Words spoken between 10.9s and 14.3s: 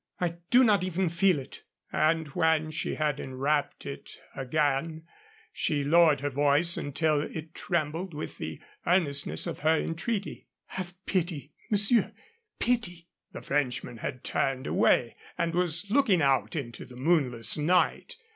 pity, monsieur pity!" The Frenchman had